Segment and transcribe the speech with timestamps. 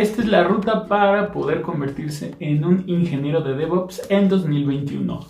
[0.00, 5.26] Esta es la ruta para poder convertirse en un ingeniero de DevOps en 2021.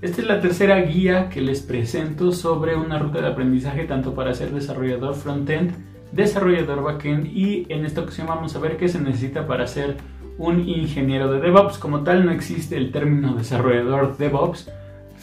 [0.00, 4.32] Esta es la tercera guía que les presento sobre una ruta de aprendizaje tanto para
[4.32, 5.72] ser desarrollador frontend,
[6.12, 9.96] desarrollador backend y en esta ocasión vamos a ver qué se necesita para ser
[10.38, 11.78] un ingeniero de DevOps.
[11.78, 14.70] Como tal no existe el término desarrollador DevOps,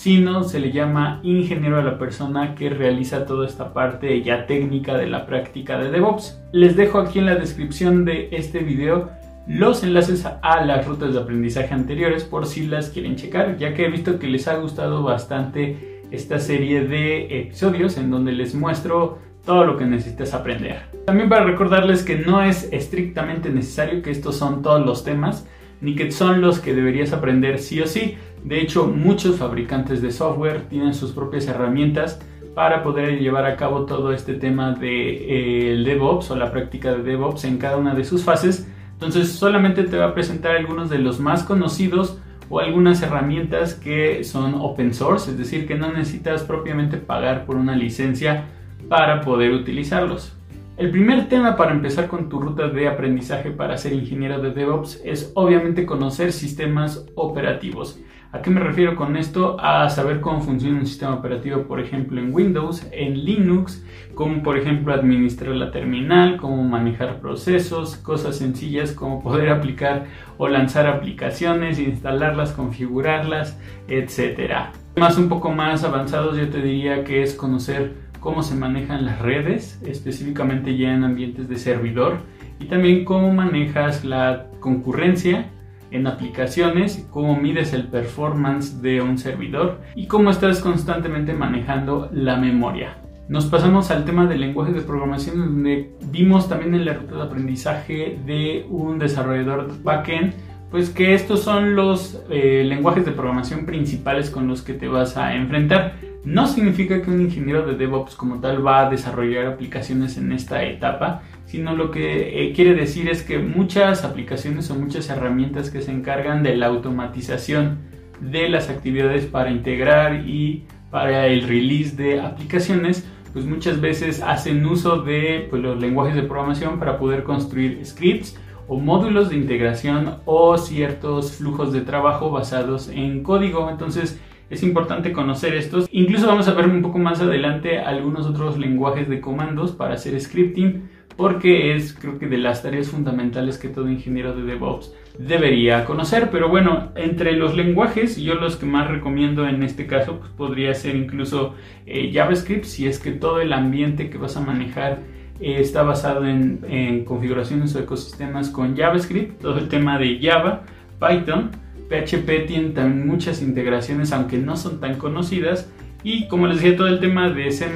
[0.02, 4.98] sino se le llama ingeniero a la persona que realiza toda esta parte ya técnica
[4.98, 6.42] de la práctica de DevOps.
[6.52, 9.12] Les dejo aquí en la descripción de este video
[9.46, 13.86] los enlaces a las rutas de aprendizaje anteriores por si las quieren checar, ya que
[13.86, 19.20] he visto que les ha gustado bastante esta serie de episodios en donde les muestro
[19.46, 20.82] todo lo que necesitas aprender.
[21.06, 25.46] También para recordarles que no es estrictamente necesario que estos son todos los temas,
[25.80, 28.18] ni que son los que deberías aprender sí o sí.
[28.44, 32.20] De hecho, muchos fabricantes de software tienen sus propias herramientas
[32.56, 37.04] para poder llevar a cabo todo este tema de eh, DevOps o la práctica de
[37.04, 38.68] DevOps en cada una de sus fases.
[38.94, 44.24] Entonces, solamente te va a presentar algunos de los más conocidos o algunas herramientas que
[44.24, 48.46] son open source, es decir, que no necesitas propiamente pagar por una licencia
[48.90, 50.36] para poder utilizarlos.
[50.76, 55.00] El primer tema para empezar con tu ruta de aprendizaje para ser ingeniero de DevOps
[55.06, 58.00] es obviamente conocer sistemas operativos.
[58.34, 59.58] ¿A qué me refiero con esto?
[59.60, 63.84] A saber cómo funciona un sistema operativo, por ejemplo, en Windows, en Linux,
[64.16, 70.06] cómo, por ejemplo, administrar la terminal, cómo manejar procesos, cosas sencillas como poder aplicar
[70.38, 73.60] o lanzar aplicaciones, instalarlas, configurarlas,
[73.90, 74.70] etc.
[74.96, 79.20] Más un poco más avanzados yo te diría que es conocer cómo se manejan las
[79.20, 82.20] redes, específicamente ya en ambientes de servidor,
[82.62, 85.50] y también cómo manejas la concurrencia
[85.92, 92.38] en aplicaciones, cómo mides el performance de un servidor y cómo estás constantemente manejando la
[92.38, 92.98] memoria.
[93.28, 97.22] Nos pasamos al tema del lenguaje de programación donde vimos también en la ruta de
[97.22, 100.34] aprendizaje de un desarrollador backend
[100.72, 105.18] pues que estos son los eh, lenguajes de programación principales con los que te vas
[105.18, 105.96] a enfrentar.
[106.24, 110.64] No significa que un ingeniero de DevOps como tal va a desarrollar aplicaciones en esta
[110.64, 115.82] etapa, sino lo que eh, quiere decir es que muchas aplicaciones o muchas herramientas que
[115.82, 117.80] se encargan de la automatización
[118.20, 124.64] de las actividades para integrar y para el release de aplicaciones, pues muchas veces hacen
[124.66, 128.38] uso de pues, los lenguajes de programación para poder construir scripts
[128.68, 133.70] o módulos de integración o ciertos flujos de trabajo basados en código.
[133.70, 134.20] Entonces,
[134.52, 135.88] es importante conocer estos.
[135.92, 140.20] Incluso vamos a ver un poco más adelante algunos otros lenguajes de comandos para hacer
[140.20, 145.86] scripting, porque es creo que de las tareas fundamentales que todo ingeniero de DevOps debería
[145.86, 146.30] conocer.
[146.32, 150.74] Pero bueno, entre los lenguajes, yo los que más recomiendo en este caso pues, podría
[150.74, 155.00] ser incluso eh, JavaScript, si es que todo el ambiente que vas a manejar
[155.40, 160.64] eh, está basado en, en configuraciones o ecosistemas con JavaScript, todo el tema de Java,
[161.00, 161.52] Python
[161.92, 165.70] PHP tiene también muchas integraciones, aunque no son tan conocidas.
[166.04, 167.68] Y como les decía, todo el tema de C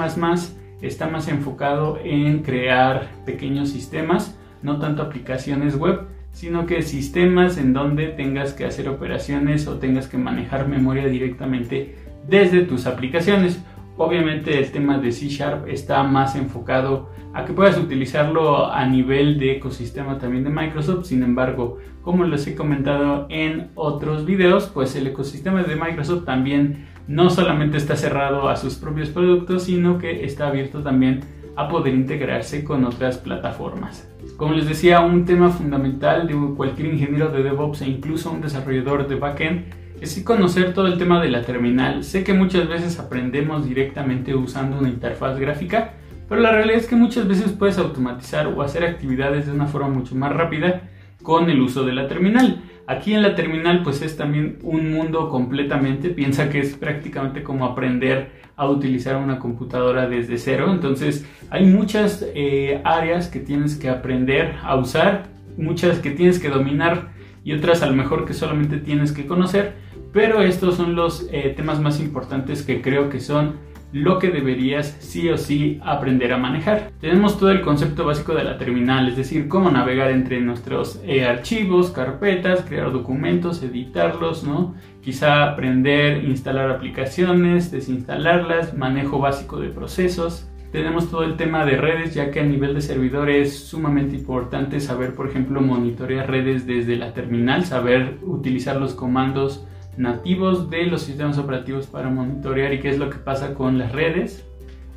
[0.81, 7.73] está más enfocado en crear pequeños sistemas, no tanto aplicaciones web, sino que sistemas en
[7.73, 11.95] donde tengas que hacer operaciones o tengas que manejar memoria directamente
[12.27, 13.59] desde tus aplicaciones.
[13.97, 19.39] Obviamente el tema de C Sharp está más enfocado a que puedas utilizarlo a nivel
[19.39, 21.05] de ecosistema también de Microsoft.
[21.05, 26.87] Sin embargo, como les he comentado en otros videos, pues el ecosistema de Microsoft también
[27.07, 31.21] no solamente está cerrado a sus propios productos, sino que está abierto también
[31.55, 34.11] a poder integrarse con otras plataformas.
[34.35, 39.07] Como les decía, un tema fundamental de cualquier ingeniero de DevOps e incluso un desarrollador
[39.07, 42.03] de backend es conocer todo el tema de la terminal.
[42.03, 45.93] Sé que muchas veces aprendemos directamente usando una interfaz gráfica,
[46.27, 49.89] pero la realidad es que muchas veces puedes automatizar o hacer actividades de una forma
[49.89, 50.89] mucho más rápida
[51.23, 52.61] con el uso de la terminal.
[52.87, 57.65] Aquí en la terminal pues es también un mundo completamente, piensa que es prácticamente como
[57.65, 63.89] aprender a utilizar una computadora desde cero, entonces hay muchas eh, áreas que tienes que
[63.89, 65.23] aprender a usar,
[65.57, 67.09] muchas que tienes que dominar
[67.43, 69.73] y otras a lo mejor que solamente tienes que conocer,
[70.15, 73.57] pero estos son los eh, temas más importantes que creo que son
[73.91, 76.91] lo que deberías sí o sí aprender a manejar.
[77.01, 81.25] Tenemos todo el concepto básico de la terminal, es decir, cómo navegar entre nuestros eh,
[81.25, 84.73] archivos, carpetas, crear documentos, editarlos, ¿no?
[85.01, 92.13] Quizá aprender, instalar aplicaciones, desinstalarlas, manejo básico de procesos, tenemos todo el tema de redes,
[92.13, 96.95] ya que a nivel de servidor es sumamente importante saber, por ejemplo, monitorear redes desde
[96.95, 99.65] la terminal, saber utilizar los comandos
[99.97, 103.91] nativos de los sistemas operativos para monitorear y qué es lo que pasa con las
[103.91, 104.45] redes.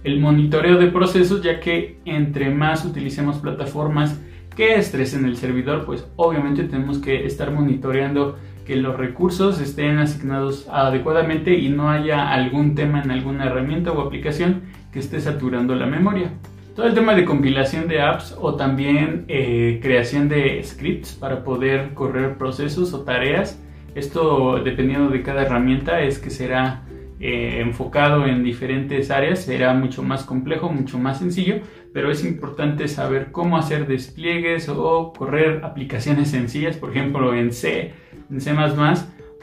[0.05, 4.19] el monitoreo de procesos, ya que entre más utilicemos plataformas
[4.57, 10.69] que estresen el servidor, pues obviamente tenemos que estar monitoreando que los recursos estén asignados
[10.69, 14.63] adecuadamente y no haya algún tema en alguna herramienta o aplicación
[14.93, 16.33] que esté saturando la memoria.
[16.77, 21.95] Todo el tema de compilación de apps o también eh, creación de scripts para poder
[21.95, 23.61] correr procesos o tareas.
[23.95, 26.85] Esto dependiendo de cada herramienta es que será
[27.21, 31.57] eh, enfocado en diferentes áreas será mucho más complejo, mucho más sencillo,
[31.93, 37.93] pero es importante saber cómo hacer despliegues o correr aplicaciones sencillas, por ejemplo en C,
[38.31, 38.53] en C++,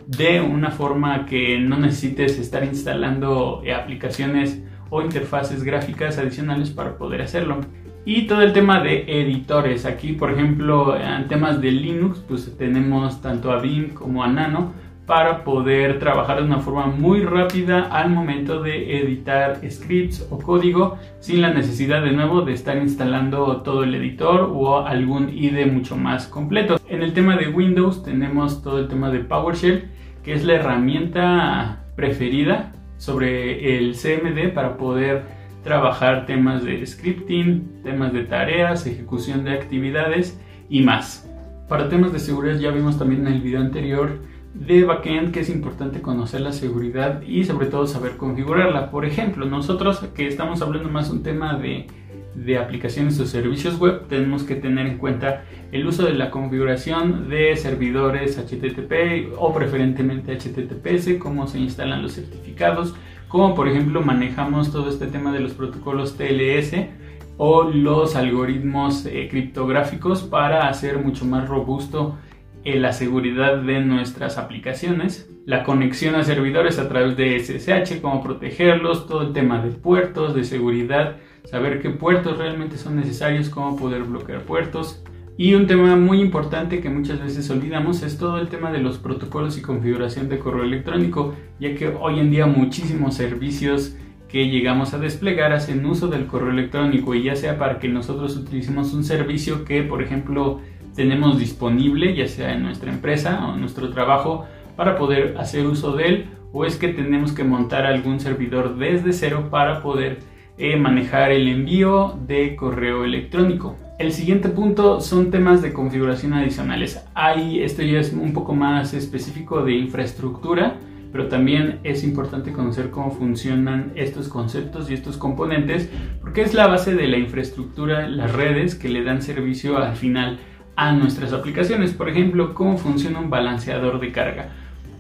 [0.07, 7.23] de una forma que no necesites estar instalando aplicaciones o interfaces gráficas adicionales para poder
[7.23, 7.59] hacerlo.
[8.05, 9.85] Y todo el tema de editores.
[9.85, 14.73] Aquí, por ejemplo, en temas de Linux, pues tenemos tanto a Vim como a Nano
[15.07, 20.97] para poder trabajar de una forma muy rápida al momento de editar scripts o código
[21.19, 25.95] sin la necesidad de nuevo de estar instalando todo el editor o algún IDE mucho
[25.95, 26.79] más completo.
[26.87, 29.89] En el tema de Windows tenemos todo el tema de PowerShell
[30.23, 38.13] que es la herramienta preferida sobre el CMD para poder trabajar temas de scripting, temas
[38.13, 40.39] de tareas, ejecución de actividades
[40.69, 41.27] y más.
[41.67, 44.19] Para temas de seguridad ya vimos también en el video anterior
[44.53, 48.91] de backend que es importante conocer la seguridad y sobre todo saber configurarla.
[48.91, 51.87] Por ejemplo, nosotros que estamos hablando más un tema de,
[52.35, 57.27] de, aplicaciones o servicios web, tenemos que tener en cuenta el uso de la configuración
[57.27, 62.93] de servidores HTTP o preferentemente HTTPS, cómo se instalan los certificados,
[63.35, 66.87] cómo por ejemplo manejamos todo este tema de los protocolos TLS
[67.35, 72.15] o los algoritmos eh, criptográficos para hacer mucho más robusto
[72.63, 79.05] la seguridad de nuestras aplicaciones, la conexión a servidores a través de SSH, cómo protegerlos,
[79.05, 84.03] todo el tema de puertos, de seguridad, saber qué puertos realmente son necesarios, cómo poder
[84.03, 85.03] bloquear puertos.
[85.37, 88.99] Y un tema muy importante que muchas veces olvidamos es todo el tema de los
[88.99, 93.97] protocolos y configuración de correo electrónico, ya que hoy en día muchísimos servicios
[94.29, 98.37] que llegamos a desplegar hacen uso del correo electrónico y ya sea para que nosotros
[98.37, 100.61] utilicemos un servicio que por ejemplo
[100.95, 104.45] tenemos disponible, ya sea en nuestra empresa o en nuestro trabajo,
[104.77, 109.11] para poder hacer uso de él, o es que tenemos que montar algún servidor desde
[109.11, 110.19] cero para poder
[110.57, 113.75] eh, manejar el envío de correo electrónico.
[113.99, 117.03] El siguiente punto son temas de configuración adicionales.
[117.13, 120.75] Ahí esto ya es un poco más específico de infraestructura,
[121.11, 126.67] pero también es importante conocer cómo funcionan estos conceptos y estos componentes, porque es la
[126.67, 130.39] base de la infraestructura, las redes que le dan servicio al final
[130.75, 131.93] a nuestras aplicaciones.
[131.93, 134.49] Por ejemplo, cómo funciona un balanceador de carga.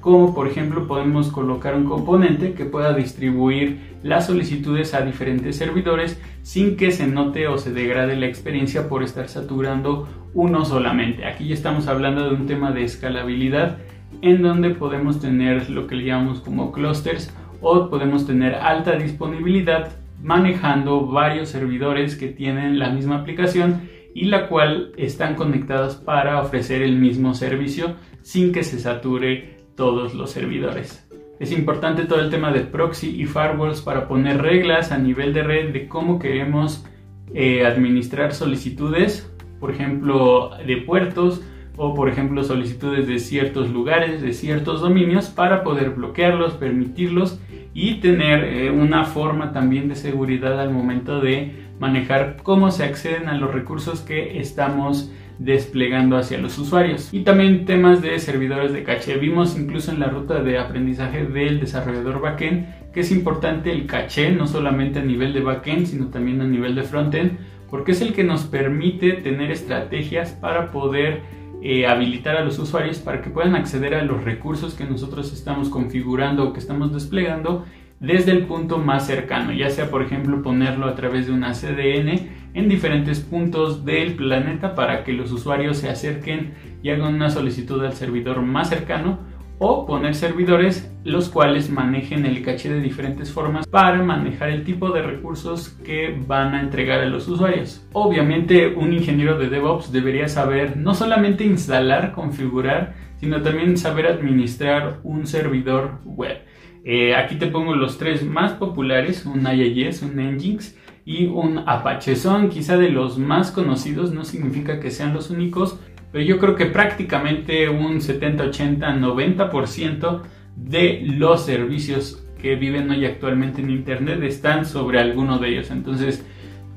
[0.05, 6.21] Cómo, por ejemplo, podemos colocar un componente que pueda distribuir las solicitudes a diferentes servidores
[6.43, 11.25] sin que se note o se degrade la experiencia por estar saturando uno solamente.
[11.25, 13.79] Aquí ya estamos hablando de un tema de escalabilidad
[14.21, 19.89] en donde podemos tener lo que le llamamos como clusters o podemos tener alta disponibilidad
[20.21, 26.83] manejando varios servidores que tienen la misma aplicación y la cual están conectadas para ofrecer
[26.83, 31.07] el mismo servicio sin que se sature todos los servidores.
[31.39, 35.43] Es importante todo el tema de proxy y firewalls para poner reglas a nivel de
[35.43, 36.85] red de cómo queremos
[37.33, 41.43] eh, administrar solicitudes, por ejemplo, de puertos
[41.77, 47.41] o por ejemplo solicitudes de ciertos lugares, de ciertos dominios para poder bloquearlos, permitirlos
[47.73, 53.27] y tener eh, una forma también de seguridad al momento de manejar cómo se acceden
[53.27, 57.13] a los recursos que estamos desplegando hacia los usuarios.
[57.13, 59.17] Y también temas de servidores de caché.
[59.17, 62.65] Vimos incluso en la ruta de aprendizaje del desarrollador backend
[62.95, 66.75] que es importante el caché, no solamente a nivel de backend, sino también a nivel
[66.75, 67.37] de frontend,
[67.69, 71.21] porque es el que nos permite tener estrategias para poder
[71.61, 75.67] eh, habilitar a los usuarios para que puedan acceder a los recursos que nosotros estamos
[75.67, 77.65] configurando o que estamos desplegando
[77.99, 82.44] desde el punto más cercano, ya sea por ejemplo ponerlo a través de una CDN
[82.55, 87.83] en diferentes puntos del planeta para que los usuarios se acerquen y hagan una solicitud
[87.83, 89.19] al servidor más cercano
[89.57, 94.89] o poner servidores los cuales manejen el caché de diferentes formas para manejar el tipo
[94.91, 97.85] de recursos que van a entregar a los usuarios.
[97.93, 104.99] Obviamente un ingeniero de DevOps debería saber no solamente instalar, configurar, sino también saber administrar
[105.03, 106.37] un servidor web.
[106.83, 112.15] Eh, aquí te pongo los tres más populares, un IIS, un Nginx y un Apache.
[112.15, 115.79] Son quizá de los más conocidos, no significa que sean los únicos,
[116.11, 120.21] pero yo creo que prácticamente un 70, 80, 90%
[120.55, 125.71] de los servicios que viven hoy actualmente en Internet están sobre alguno de ellos.
[125.71, 126.25] Entonces,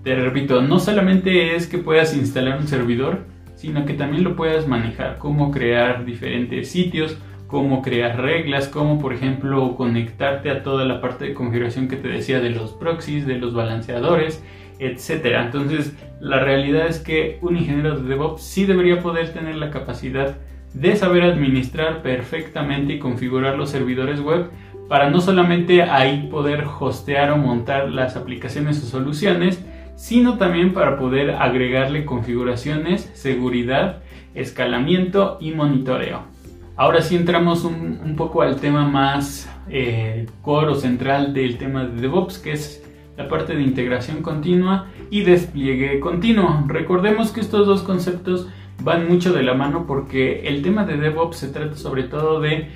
[0.03, 4.69] te repito, no solamente es que puedas instalar un servidor, sino que también lo puedas
[4.69, 7.19] manejar, cómo crear diferentes sitios,
[7.49, 12.09] cómo crear reglas, cómo por ejemplo conectarte a toda la parte de configuración que te
[12.09, 14.45] decía de los proxies, de los balanceadores,
[14.79, 15.47] etcétera.
[15.47, 20.37] Entonces, la realidad es que un ingeniero de DevOps sí debería poder tener la capacidad
[20.75, 24.51] de saber administrar perfectamente y configurar los servidores web
[24.87, 29.65] para no solamente ahí poder hostear o montar las aplicaciones o soluciones,
[29.97, 34.03] sino también para poder agregarle configuraciones, seguridad,
[34.35, 36.38] escalamiento y monitoreo.
[36.79, 42.01] Ahora sí entramos un, poco al tema más eh, core o central del tema de
[42.01, 42.85] DevOps, que es
[43.17, 46.63] la parte de integración continua y despliegue continuo.
[46.69, 48.49] Recordemos que estos dos conceptos
[48.81, 52.69] van mucho de la mano porque el tema de DevOps se trata sobre todo de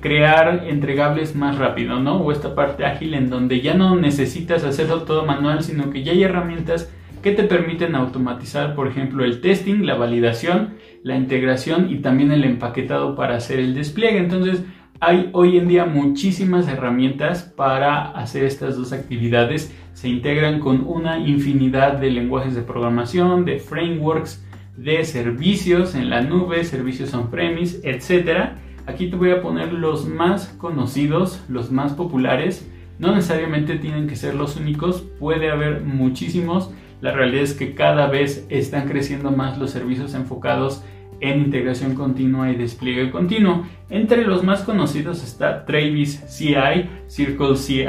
[0.00, 2.16] crear entregables más rápido, ¿no?
[2.16, 6.12] O esta parte ágil en donde ya no necesitas hacerlo todo manual, sino que ya
[6.12, 6.90] hay herramientas
[7.22, 12.44] que te permiten automatizar, por ejemplo, el testing, la validación, la integración y también el
[12.44, 14.18] empaquetado para hacer el despliegue.
[14.18, 14.64] Entonces,
[15.00, 19.74] hay hoy en día muchísimas herramientas para hacer estas dos actividades.
[19.94, 24.44] Se integran con una infinidad de lenguajes de programación, de frameworks,
[24.76, 28.50] de servicios en la nube, servicios on-premise, etc.
[28.86, 32.70] Aquí te voy a poner los más conocidos, los más populares.
[32.98, 38.06] No necesariamente tienen que ser los únicos, puede haber muchísimos la realidad es que cada
[38.08, 40.84] vez están creciendo más los servicios enfocados
[41.20, 43.66] en integración continua y despliegue continuo.
[43.88, 47.86] Entre los más conocidos está Travis CI, Circle CI,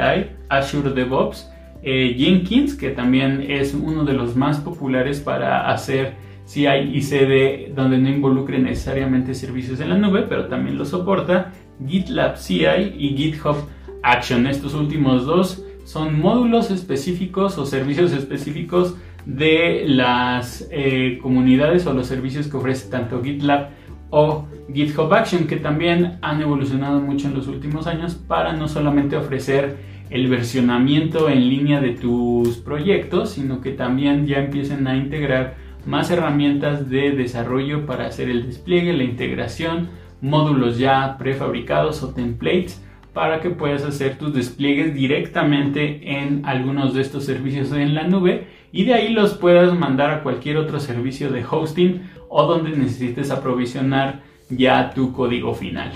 [0.48, 1.50] Azure DevOps,
[1.82, 6.14] eh, Jenkins, que también es uno de los más populares para hacer
[6.44, 11.52] CI y CD donde no involucre necesariamente servicios en la nube, pero también lo soporta,
[11.86, 13.56] GitLab CI y GitHub
[14.02, 14.46] Action.
[14.46, 18.96] Estos últimos dos son módulos específicos o servicios específicos
[19.26, 23.70] de las eh, comunidades o los servicios que ofrece tanto GitLab
[24.10, 29.16] o GitHub Action, que también han evolucionado mucho en los últimos años para no solamente
[29.16, 29.76] ofrecer
[30.10, 35.54] el versionamiento en línea de tus proyectos, sino que también ya empiecen a integrar
[35.86, 39.88] más herramientas de desarrollo para hacer el despliegue, la integración,
[40.20, 47.02] módulos ya prefabricados o templates para que puedas hacer tus despliegues directamente en algunos de
[47.02, 51.30] estos servicios en la nube y de ahí los puedas mandar a cualquier otro servicio
[51.30, 55.92] de hosting o donde necesites aprovisionar ya tu código final.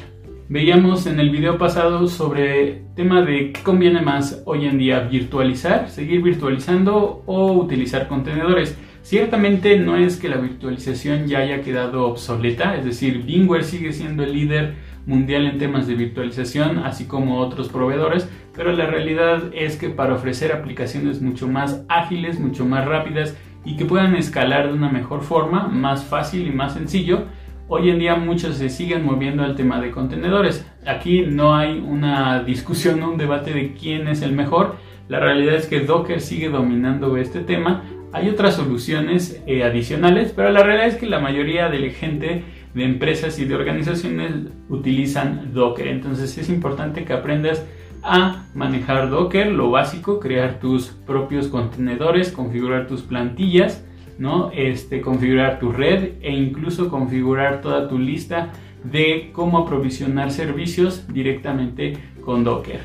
[0.48, 5.90] Veíamos en el video pasado sobre tema de qué conviene más hoy en día virtualizar,
[5.90, 8.78] seguir virtualizando o utilizar contenedores.
[9.02, 14.22] Ciertamente no es que la virtualización ya haya quedado obsoleta, es decir, VMware sigue siendo
[14.22, 14.74] el líder
[15.06, 20.14] mundial en temas de virtualización, así como otros proveedores, pero la realidad es que para
[20.14, 25.22] ofrecer aplicaciones mucho más ágiles, mucho más rápidas y que puedan escalar de una mejor
[25.22, 27.24] forma, más fácil y más sencillo,
[27.68, 30.66] hoy en día muchos se siguen moviendo al tema de contenedores.
[30.86, 34.76] Aquí no hay una discusión, un debate de quién es el mejor.
[35.08, 37.84] La realidad es que Docker sigue dominando este tema.
[38.12, 42.44] Hay otras soluciones eh, adicionales, pero la realidad es que la mayoría de la gente
[42.76, 44.32] de empresas y de organizaciones
[44.68, 45.88] utilizan Docker.
[45.88, 47.64] Entonces es importante que aprendas
[48.02, 53.82] a manejar Docker, lo básico, crear tus propios contenedores, configurar tus plantillas,
[54.18, 54.50] ¿no?
[54.52, 58.52] Este, configurar tu red e incluso configurar toda tu lista
[58.84, 62.80] de cómo aprovisionar servicios directamente con Docker.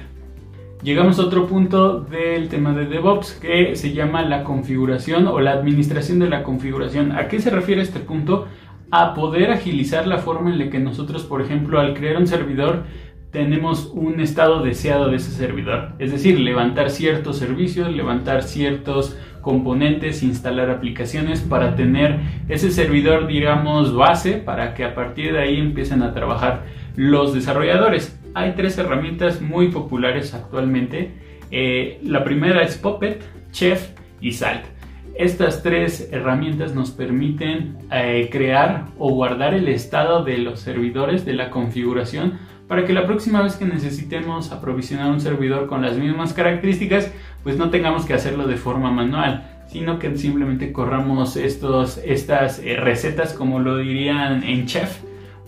[0.84, 5.52] Llegamos a otro punto del tema de DevOps que se llama la configuración o la
[5.52, 7.12] administración de la configuración.
[7.12, 8.48] ¿A qué se refiere este punto?
[8.92, 12.84] A poder agilizar la forma en la que nosotros, por ejemplo, al crear un servidor,
[13.32, 15.94] tenemos un estado deseado de ese servidor.
[16.00, 22.20] Es decir, levantar ciertos servicios, levantar ciertos componentes, instalar aplicaciones para tener
[22.50, 28.20] ese servidor, digamos, base para que a partir de ahí empiecen a trabajar los desarrolladores.
[28.34, 31.12] Hay tres herramientas muy populares actualmente.
[31.50, 34.71] Eh, la primera es Puppet, Chef y Salt.
[35.16, 41.34] Estas tres herramientas nos permiten eh, crear o guardar el estado de los servidores de
[41.34, 46.32] la configuración para que la próxima vez que necesitemos aprovisionar un servidor con las mismas
[46.32, 47.12] características,
[47.44, 52.78] pues no tengamos que hacerlo de forma manual, sino que simplemente corramos estos, estas eh,
[52.78, 55.02] recetas, como lo dirían en Chef,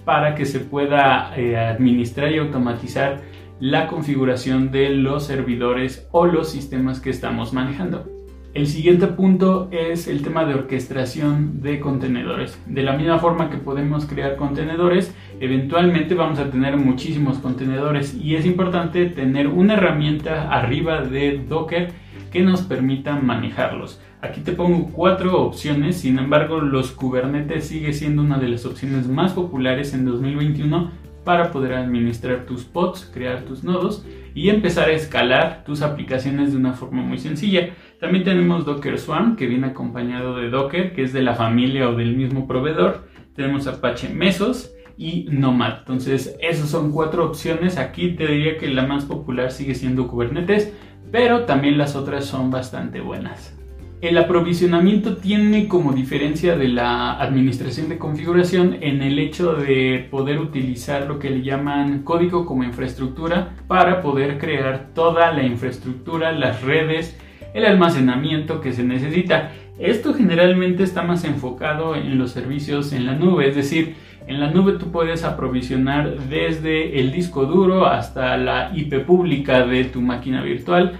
[0.03, 3.21] para que se pueda eh, administrar y automatizar
[3.61, 8.12] la configuración de los servidores o los sistemas que estamos manejando.
[8.53, 12.61] El siguiente punto es el tema de orquestación de contenedores.
[12.67, 18.35] De la misma forma que podemos crear contenedores, eventualmente vamos a tener muchísimos contenedores y
[18.35, 21.93] es importante tener una herramienta arriba de Docker
[22.31, 23.99] que nos permita manejarlos.
[24.21, 29.07] Aquí te pongo cuatro opciones, sin embargo los Kubernetes sigue siendo una de las opciones
[29.07, 30.91] más populares en 2021
[31.23, 34.05] para poder administrar tus pods, crear tus nodos
[34.35, 37.69] y empezar a escalar tus aplicaciones de una forma muy sencilla.
[38.03, 41.95] También tenemos Docker Swarm, que viene acompañado de Docker, que es de la familia o
[41.95, 43.07] del mismo proveedor.
[43.33, 45.77] Tenemos Apache Mesos y Nomad.
[45.79, 47.77] Entonces, esas son cuatro opciones.
[47.77, 50.73] Aquí te diría que la más popular sigue siendo Kubernetes,
[51.13, 53.57] pero también las otras son bastante buenas.
[54.01, 60.39] El aprovisionamiento tiene como diferencia de la administración de configuración en el hecho de poder
[60.39, 66.63] utilizar lo que le llaman código como infraestructura para poder crear toda la infraestructura, las
[66.63, 67.17] redes,
[67.53, 69.51] el almacenamiento que se necesita.
[69.79, 73.95] Esto generalmente está más enfocado en los servicios en la nube, es decir,
[74.27, 79.83] en la nube tú puedes aprovisionar desde el disco duro hasta la IP pública de
[79.85, 80.97] tu máquina virtual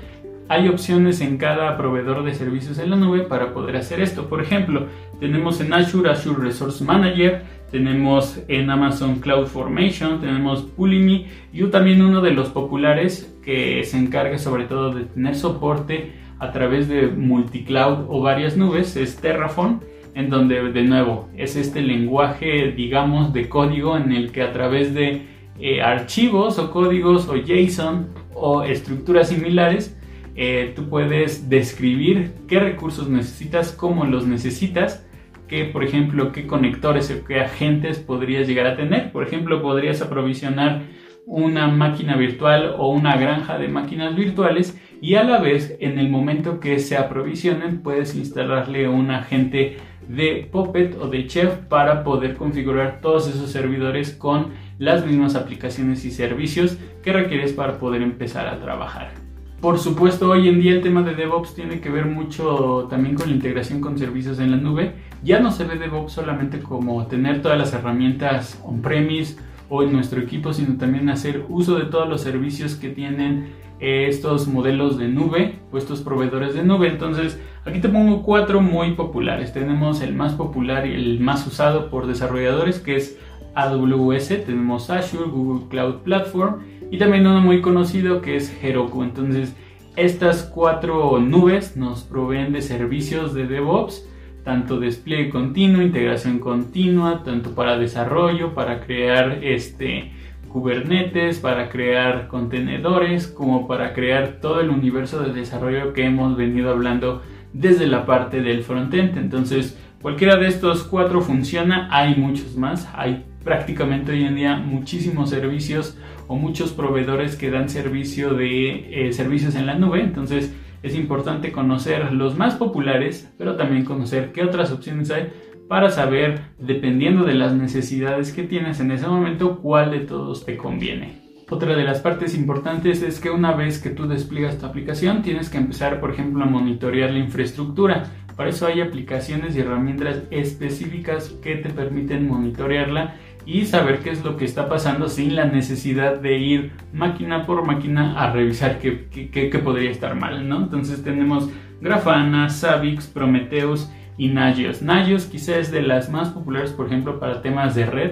[0.50, 4.28] hay opciones en cada proveedor de servicios en la nube para poder hacer esto.
[4.28, 4.88] Por ejemplo,
[5.20, 12.02] tenemos en Azure Azure Resource Manager, tenemos en Amazon Cloud Formation, tenemos Pulimi y también
[12.02, 16.12] uno de los populares que se encarga sobre todo de tener soporte
[16.44, 19.80] a través de multicloud o varias nubes es Terraform
[20.16, 24.94] en donde de nuevo es este lenguaje digamos de código en el que a través
[24.94, 25.24] de
[25.60, 29.98] eh, archivos o códigos o JSON o estructuras similares
[30.36, 35.06] eh, tú puedes describir qué recursos necesitas, cómo los necesitas,
[35.48, 39.12] qué, por ejemplo, qué conectores o qué agentes podrías llegar a tener.
[39.12, 40.82] Por ejemplo, podrías aprovisionar
[41.26, 46.08] una máquina virtual o una granja de máquinas virtuales y a la vez en el
[46.08, 49.76] momento que se aprovisionen puedes instalarle un agente
[50.08, 56.06] de Puppet o de Chef para poder configurar todos esos servidores con las mismas aplicaciones
[56.06, 59.12] y servicios que requieres para poder empezar a trabajar.
[59.60, 63.28] Por supuesto, hoy en día el tema de DevOps tiene que ver mucho también con
[63.28, 64.94] la integración con servicios en la nube.
[65.22, 69.36] Ya no se ve DevOps solamente como tener todas las herramientas on-premise
[69.82, 74.48] en nuestro equipo, sino también hacer uso de todos los servicios que tienen eh, estos
[74.48, 76.88] modelos de nube o estos proveedores de nube.
[76.88, 79.54] Entonces, aquí te pongo cuatro muy populares.
[79.54, 83.18] Tenemos el más popular y el más usado por desarrolladores, que es
[83.56, 84.46] AWS.
[84.46, 89.02] Tenemos Azure, Google Cloud Platform y también uno muy conocido que es Heroku.
[89.02, 89.56] Entonces,
[89.96, 94.08] estas cuatro nubes nos proveen de servicios de DevOps,
[94.44, 100.12] tanto despliegue continuo, integración continua, tanto para desarrollo, para crear este
[100.50, 106.70] Kubernetes, para crear contenedores, como para crear todo el universo de desarrollo que hemos venido
[106.70, 109.18] hablando desde la parte del frontend.
[109.18, 115.32] Entonces, cualquiera de estos cuatro funciona, hay muchos más, hay prácticamente hoy en día muchísimos
[115.32, 120.02] servicios o muchos proveedores que dan servicio de eh, servicios en la nube.
[120.02, 125.32] Entonces es importante conocer los más populares, pero también conocer qué otras opciones hay
[125.68, 130.58] para saber, dependiendo de las necesidades que tienes en ese momento, cuál de todos te
[130.58, 131.24] conviene.
[131.50, 135.50] Otra de las partes importantes es que una vez que tú despliegas tu aplicación, tienes
[135.50, 138.04] que empezar, por ejemplo, a monitorear la infraestructura.
[138.36, 143.16] Para eso hay aplicaciones y herramientas específicas que te permiten monitorearla
[143.46, 147.66] y saber qué es lo que está pasando sin la necesidad de ir máquina por
[147.66, 150.58] máquina a revisar qué, qué, podría estar mal, ¿no?
[150.58, 151.50] Entonces tenemos
[151.82, 154.82] Grafana, Savix, Prometheus y Nagios.
[154.82, 158.12] Nagios quizás es de las más populares, por ejemplo, para temas de red,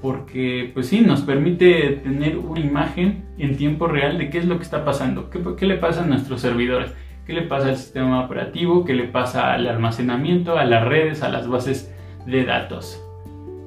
[0.00, 4.58] porque pues sí, nos permite tener una imagen en tiempo real de qué es lo
[4.58, 6.92] que está pasando, qué, qué le pasa a nuestros servidores,
[7.26, 11.28] qué le pasa al sistema operativo, qué le pasa al almacenamiento, a las redes, a
[11.28, 11.92] las bases
[12.26, 13.07] de datos.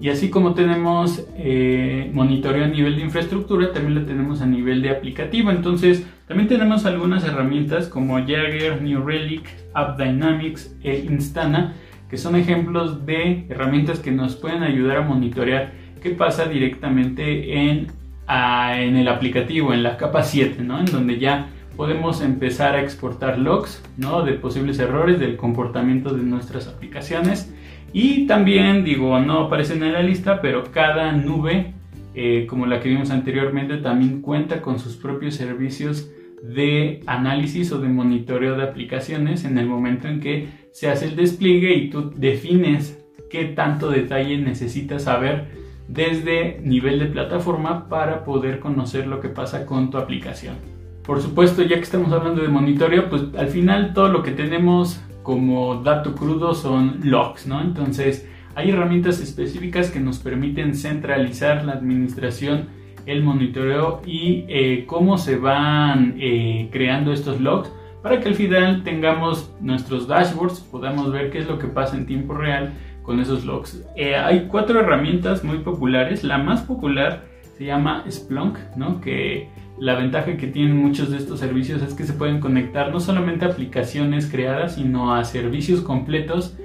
[0.01, 4.81] Y así como tenemos eh, monitoreo a nivel de infraestructura, también lo tenemos a nivel
[4.81, 5.51] de aplicativo.
[5.51, 11.75] Entonces, también tenemos algunas herramientas como Jagger, New Relic, AppDynamics e Instana,
[12.09, 17.87] que son ejemplos de herramientas que nos pueden ayudar a monitorear qué pasa directamente en,
[18.27, 20.79] en el aplicativo, en la capa 7, ¿no?
[20.79, 24.23] en donde ya podemos empezar a exportar logs ¿no?
[24.23, 27.53] de posibles errores del comportamiento de nuestras aplicaciones
[27.93, 31.73] y también, digo, no aparecen en la lista, pero cada nube,
[32.15, 36.10] eh, como la que vimos anteriormente, también cuenta con sus propios servicios
[36.41, 41.15] de análisis o de monitoreo de aplicaciones en el momento en que se hace el
[41.15, 45.47] despliegue y tú defines qué tanto detalle necesitas saber
[45.88, 50.56] desde nivel de plataforma para poder conocer lo que pasa con tu aplicación.
[51.04, 55.01] Por supuesto, ya que estamos hablando de monitoreo, pues al final todo lo que tenemos
[55.23, 57.62] como dato crudo son logs, ¿no?
[57.62, 62.67] Entonces hay herramientas específicas que nos permiten centralizar la administración,
[63.05, 68.84] el monitoreo y eh, cómo se van eh, creando estos logs para que al final
[68.84, 73.45] tengamos nuestros dashboards, podamos ver qué es lo que pasa en tiempo real con esos
[73.45, 73.84] logs.
[73.95, 76.23] Eh, hay cuatro herramientas muy populares.
[76.23, 77.25] La más popular
[77.57, 79.01] se llama Splunk, ¿no?
[79.01, 79.49] que
[79.81, 83.45] la ventaja que tienen muchos de estos servicios es que se pueden conectar no solamente
[83.45, 86.55] a aplicaciones creadas, sino a servicios completos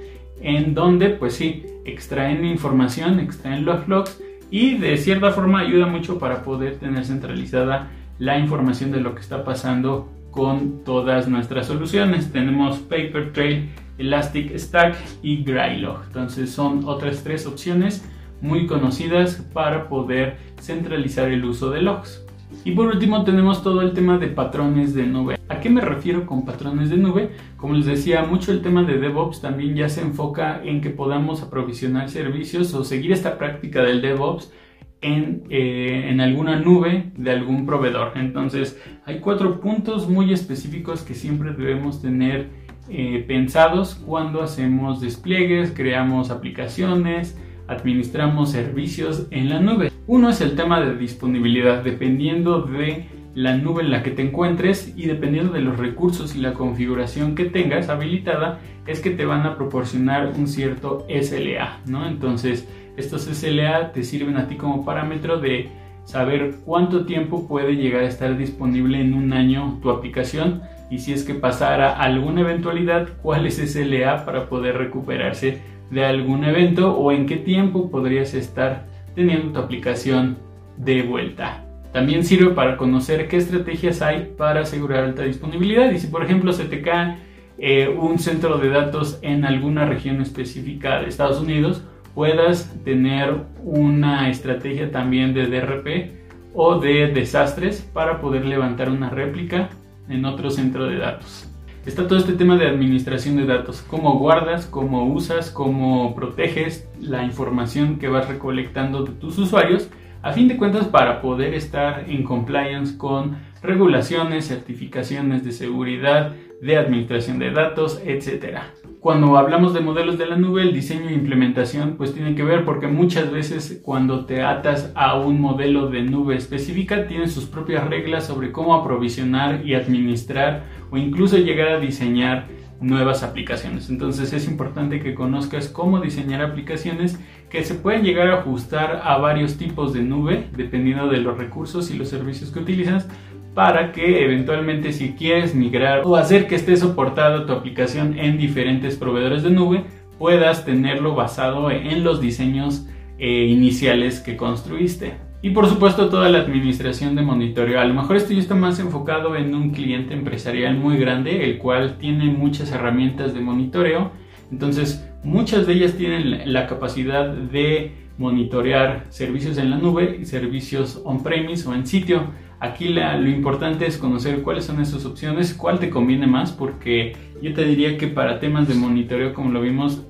[0.42, 6.18] en donde, pues sí, extraen información, extraen los logs y de cierta forma ayuda mucho
[6.18, 12.30] para poder tener centralizada la información de lo que está pasando con todas nuestras soluciones.
[12.32, 16.02] Tenemos Papertrail, Elastic Stack y Graylog.
[16.08, 18.06] Entonces son otras tres opciones
[18.42, 22.25] muy conocidas para poder centralizar el uso de logs.
[22.64, 25.38] Y por último tenemos todo el tema de patrones de nube.
[25.48, 27.30] ¿A qué me refiero con patrones de nube?
[27.56, 31.42] Como les decía, mucho el tema de DevOps también ya se enfoca en que podamos
[31.42, 34.52] aprovisionar servicios o seguir esta práctica del DevOps
[35.00, 38.12] en, eh, en, alguna nube de algún proveedor.
[38.16, 42.48] Entonces hay cuatro puntos muy específicos que siempre debemos tener
[42.88, 47.36] eh, pensados cuando hacemos despliegues, creamos aplicaciones,
[47.68, 49.90] administramos servicios en la nube.
[50.06, 54.94] Uno es el tema de disponibilidad, dependiendo de la nube en la que te encuentres
[54.96, 59.42] y dependiendo de los recursos y la configuración que tengas habilitada, es que te van
[59.42, 62.08] a proporcionar un cierto SLA, ¿no?
[62.08, 65.68] Entonces, estos SLA te sirven a ti como parámetro de
[66.04, 71.12] saber cuánto tiempo puede llegar a estar disponible en un año tu aplicación y si
[71.12, 77.12] es que pasara alguna eventualidad, cuál es SLA para poder recuperarse de algún evento o
[77.12, 80.36] en qué tiempo podrías estar teniendo tu aplicación
[80.76, 81.64] de vuelta.
[81.92, 86.52] También sirve para conocer qué estrategias hay para asegurar alta disponibilidad y si por ejemplo
[86.52, 87.16] se te cae
[87.58, 91.82] eh, un centro de datos en alguna región específica de Estados Unidos,
[92.14, 96.10] puedas tener una estrategia también de DRP
[96.52, 99.70] o de desastres para poder levantar una réplica
[100.08, 101.48] en otro centro de datos
[101.86, 107.24] está todo este tema de administración de datos, cómo guardas, cómo usas, cómo proteges la
[107.24, 109.88] información que vas recolectando de tus usuarios,
[110.20, 116.76] a fin de cuentas para poder estar en compliance con regulaciones, certificaciones de seguridad, de
[116.76, 118.58] administración de datos, etc.
[119.00, 122.64] Cuando hablamos de modelos de la nube, el diseño e implementación pues tienen que ver
[122.64, 127.86] porque muchas veces cuando te atas a un modelo de nube específica tienen sus propias
[127.88, 132.48] reglas sobre cómo aprovisionar y administrar o incluso llegar a diseñar
[132.80, 133.88] nuevas aplicaciones.
[133.88, 137.18] Entonces es importante que conozcas cómo diseñar aplicaciones
[137.56, 141.90] que se pueden llegar a ajustar a varios tipos de nube dependiendo de los recursos
[141.90, 143.08] y los servicios que utilizas
[143.54, 148.96] para que eventualmente si quieres migrar o hacer que esté soportada tu aplicación en diferentes
[148.96, 149.84] proveedores de nube
[150.18, 152.86] puedas tenerlo basado en los diseños
[153.18, 155.14] eh, iniciales que construiste.
[155.40, 157.80] Y por supuesto toda la administración de monitoreo.
[157.80, 161.56] A lo mejor esto ya está más enfocado en un cliente empresarial muy grande, el
[161.56, 164.10] cual tiene muchas herramientas de monitoreo.
[164.52, 171.02] Entonces muchas de ellas tienen la capacidad de monitorear servicios en la nube y servicios
[171.04, 172.30] on-premise o en sitio.
[172.60, 177.52] Aquí lo importante es conocer cuáles son esas opciones, cuál te conviene más, porque yo
[177.52, 180.06] te diría que para temas de monitoreo, como lo vimos,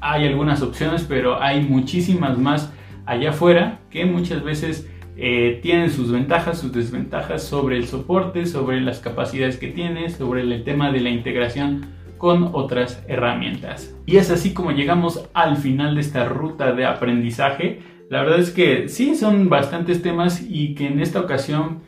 [0.00, 2.72] hay algunas opciones, pero hay muchísimas más
[3.04, 8.80] allá afuera que muchas veces eh, tienen sus ventajas, sus desventajas sobre el soporte, sobre
[8.80, 11.82] las capacidades que tienes, sobre el tema de la integración
[12.18, 13.94] con otras herramientas.
[14.06, 17.80] Y es así como llegamos al final de esta ruta de aprendizaje.
[18.10, 21.80] La verdad es que sí son bastantes temas y que en esta ocasión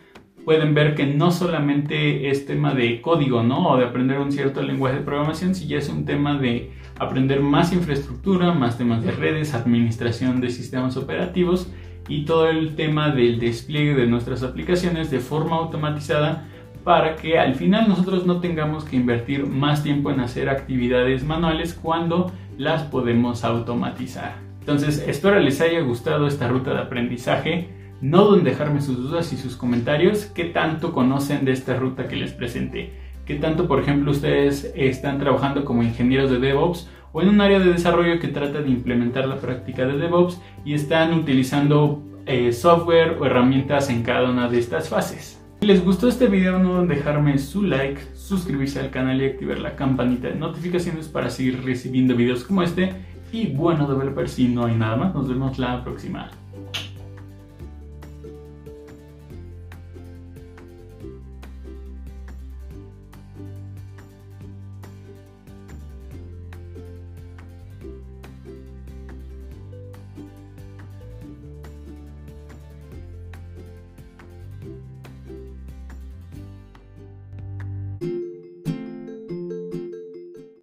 [0.45, 3.69] pueden ver que no solamente es tema de código, ¿no?
[3.69, 7.41] O de aprender un cierto lenguaje de programación, si ya es un tema de aprender
[7.41, 11.69] más infraestructura, más temas de redes, administración de sistemas operativos
[12.09, 16.49] y todo el tema del despliegue de nuestras aplicaciones de forma automatizada
[16.87, 21.75] para que al final nosotros no tengamos que invertir más tiempo en hacer actividades manuales
[21.75, 24.37] cuando las podemos automatizar.
[24.61, 27.71] Entonces, espero les haya gustado esta ruta de aprendizaje.
[28.01, 30.27] No duden dejarme sus dudas y sus comentarios.
[30.27, 32.93] ¿Qué tanto conocen de esta ruta que les presenté?
[33.25, 37.59] ¿Qué tanto, por ejemplo, ustedes están trabajando como ingenieros de DevOps o en un área
[37.59, 43.17] de desarrollo que trata de implementar la práctica de DevOps y están utilizando eh, software
[43.19, 45.36] o herramientas en cada una de estas fases?
[45.61, 49.59] Si les gustó este video no duden dejarme su like, suscribirse al canal y activar
[49.59, 52.93] la campanita de notificaciones para seguir recibiendo videos como este.
[53.33, 56.31] Y bueno, developers, si no hay nada más, nos vemos la próxima.